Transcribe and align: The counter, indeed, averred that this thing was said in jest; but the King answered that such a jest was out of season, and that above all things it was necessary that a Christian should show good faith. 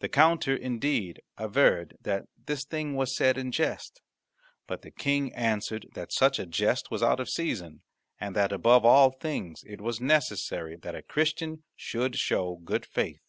The 0.00 0.08
counter, 0.08 0.56
indeed, 0.56 1.22
averred 1.38 1.96
that 2.00 2.24
this 2.46 2.64
thing 2.64 2.96
was 2.96 3.14
said 3.16 3.38
in 3.38 3.52
jest; 3.52 4.00
but 4.66 4.82
the 4.82 4.90
King 4.90 5.32
answered 5.36 5.86
that 5.94 6.10
such 6.12 6.40
a 6.40 6.46
jest 6.46 6.90
was 6.90 7.00
out 7.00 7.20
of 7.20 7.28
season, 7.30 7.82
and 8.18 8.34
that 8.34 8.50
above 8.50 8.84
all 8.84 9.12
things 9.12 9.62
it 9.64 9.80
was 9.80 10.00
necessary 10.00 10.74
that 10.78 10.96
a 10.96 11.02
Christian 11.04 11.62
should 11.76 12.16
show 12.16 12.56
good 12.56 12.84
faith. 12.84 13.20